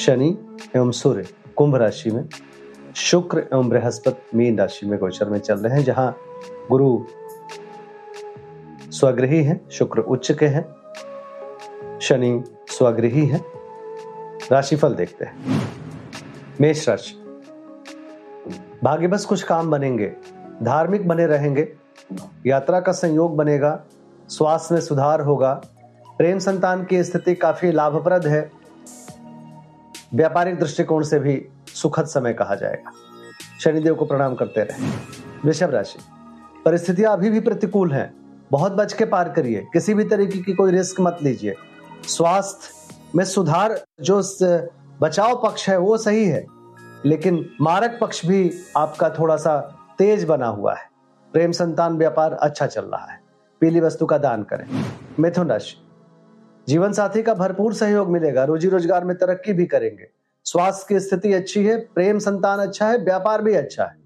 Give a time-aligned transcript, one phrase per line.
[0.00, 0.28] शनि
[0.76, 2.28] एवं सूर्य कुंभ राशि में,
[2.96, 6.16] शुक्र एवं बृहस्पति मीन राशि में गोचर में चल रहे हैं, जहाँ
[6.70, 6.98] गुरु
[8.90, 10.62] स्वगृही है, शुक्र उच्च के हैं,
[12.00, 13.40] शनि स्वगृही है,
[14.52, 15.60] राशिफल देखते हैं।
[16.60, 17.14] मेष राशि
[18.84, 20.12] भाग्य बस कुछ काम बनेंगे,
[20.62, 21.68] धार्मिक बने रहेंगे,
[22.46, 23.84] यात्रा का संयोग बनेगा,
[24.28, 25.52] स्वास्थ्य में सुधार होगा,
[26.18, 28.59] प्रेम संतान की स्थिति काफ़ी लाभप्रद है
[30.14, 32.92] व्यापारिक दृष्टिकोण से भी सुखद समय कहा जाएगा।
[33.60, 34.86] शनिदेव को प्रणाम करते रहे।
[35.44, 35.98] वृषभ राशि,
[36.64, 38.14] परिस्थितियाँ अभी भी प्रतिकूल हैं।
[38.50, 41.54] बहुत बच के पार करिए। किसी भी तरीके की कोई रिस्क मत लीजिए।
[42.04, 44.22] स्वास्थ्य में सुधार जो
[45.00, 46.46] बचाव पक्ष है, वो सही है।
[47.04, 50.84] लेकिन मारक पक्ष भी आपका थोड़ा सा तेज बना हुआ है।
[51.32, 53.20] प्रेम संतान व्यापार अच्छा चल रहा है।
[53.60, 54.84] पीली वस्तु का दान करें।
[55.20, 55.89] मिथुन राशि
[56.70, 60.06] जीवन साथी का भरपूर सहयोग मिलेगा, रोजी रोज़गार में तरक्की भी करेंगे।
[60.44, 63.96] स्वास्थ्य की स्थिति अच्छी है, प्रेम संतान अच्छा है, व्यापार भी अच्छा है।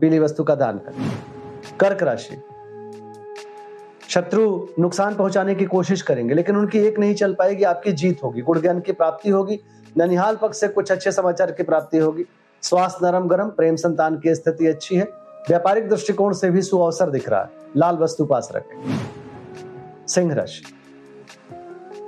[0.00, 1.12] पीली वस्तु का दान करें।
[1.80, 2.36] कर्क राशि।
[4.08, 8.40] शत्रु नुकसान पहुँचाने की कोशिश करेंगे, लेकिन उनकी एक नहीं चल पाएगी, आपकी जीत होगी।
[8.40, 9.60] गुण ज्ञान की प्राप्ति होगी,
[9.98, 12.24] ननिहाल पक्ष से कुछ अच्छे समाचार की प्राप्ति होगी।
[12.62, 15.04] स्वास्थ्य नरम गरम, प्रेम संतान की स्थिति अच्छी है।
[15.48, 19.00] व्यापारिक दृष्टिकोण से भी सुअवसर दिख रहा है। लाल वस्तु पास रखें।
[20.08, 20.81] सिंह राशि।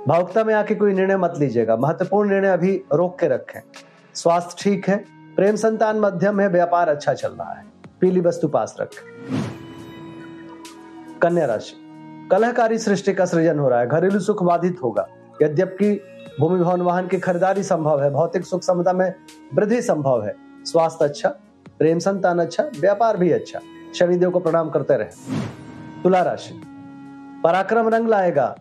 [0.07, 3.59] भावुकता में आके कोई निर्णय मत लीजिएगा। महत्वपूर्ण निर्णय अभी रोक के रखें।
[4.13, 7.65] स्वास्थ्य ठीक है, प्रेम संतान मध्यम है, व्यापार अच्छा चल रहा है।
[8.01, 9.25] पीली वस्तु पास रखें।
[11.21, 11.81] कन्या राशि।
[12.31, 15.07] कलहकारी सृष्टि का सृजन हो रहा है। घरेलू सुख बाधित होगा।
[15.41, 16.01] यद्यपि
[16.39, 19.13] भूमि, भवन, वाहन की खरीदारी संभव है। भौतिक सुख समता में
[19.53, 21.29] वृद्धि संभव है। स्वास्थ्य अच्छा
[21.79, 23.59] प्रेम संतान अच्छा व्यापार भी अच्छा।
[23.95, 25.07] शनिदेव को प्रणाम करते रहे।
[26.03, 26.61] तुला राशि।
[27.43, 28.55] पराक्रम रंग लाएगा।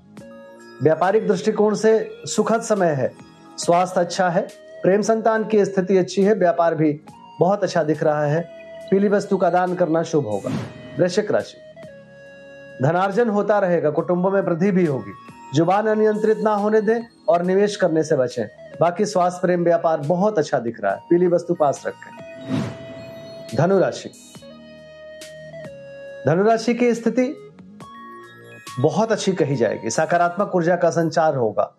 [0.83, 3.15] व्यापारिक दृष्टिकोण से सुखद समय है।
[3.59, 4.43] स्वास्थ्य अच्छा है।
[4.83, 7.01] प्रेम संतान की स्थिति अच्छी है। व्यापार भी
[7.41, 8.49] बहुत अच्छा दिख रहा है।
[8.91, 10.51] पीली वस्तु का दान करना शुभ होगा।
[10.99, 11.57] वृश्चिक राशि।
[12.83, 15.13] धनार्जन होता रहेगा। कुटुंबों में वृद्धि भी होगी।
[15.55, 18.49] ज़ुबान अनियंत्रित ना होने दें और निवेश करने से बचें।
[18.81, 22.25] बाकी स्वास्थ्य, प्रेम, व्यापार बहुत अच्छा दिख रहा है। पीली वस्तु पास रखें।
[23.57, 24.11] धनुराशि।
[26.27, 27.44] धनुराशि की स्थिति
[28.81, 31.75] बहुत अच्छी कही जाएगी। सकारात्मक ऊर्जा का संचार होगा।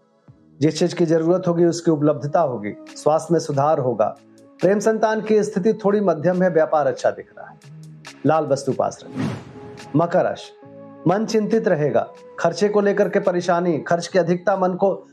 [0.61, 4.17] जिस चीज़ की ज़रूरत होगी, उसकी उपलब्धता होगी। स्वास्थ्य में सुधार होगा।
[4.61, 7.59] प्रेम संतान की स्थिति थोड़ी मध्यम है, व्यापार अच्छा दिख रहा है।
[8.25, 9.31] लाल वस्तु पास रखें।
[9.95, 10.51] मकर राशि।
[11.07, 12.07] मन चिंतित रहेगा।
[12.39, 15.07] खर्चे को लेकर के परेशानी, खर्च की अधिकता मन को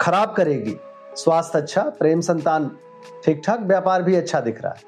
[0.00, 0.76] खराब करेगी।
[1.16, 2.70] स्वास्थ्य अच्छा प्रेम संतान
[3.24, 4.82] ठीक ठाक व्यापार भी अच्छा दिख रहा है।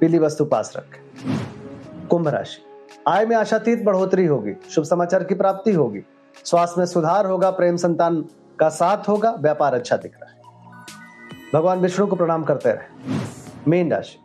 [0.00, 1.38] पीली वस्तु पास रखें।
[2.06, 2.69] कुंभ राशि।
[3.08, 6.00] आय में आशातीत बढ़ोतरी होगी, शुभ समाचार की प्राप्ति होगी।
[6.44, 8.24] स्वास्थ्य में सुधार होगा, प्रेम संतान
[8.58, 10.40] का साथ होगा, व्यापार अच्छा दिख रहा है।
[11.54, 13.16] भगवान विष्णु को प्रणाम करते रहे।
[13.68, 14.18] मीन राशि।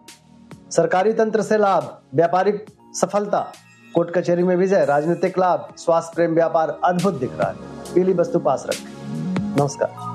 [0.72, 3.48] सरकारी तंत्र से लाभ, व्यापारिक सफलता,
[3.96, 7.56] कोर्ट कचहरी में विजय, राजनीतिक लाभ, स्वास्थ्य, प्रेम, व्यापार अद्भुत दिख रहा है।
[7.96, 8.96] पीली वस्तु पास रखें।
[9.59, 10.15] नमस्कार।